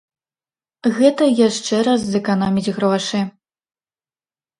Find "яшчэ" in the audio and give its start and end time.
1.49-1.75